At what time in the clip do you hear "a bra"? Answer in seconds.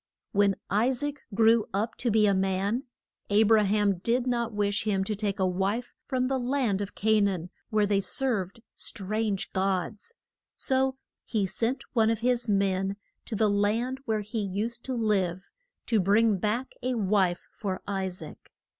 3.29-3.63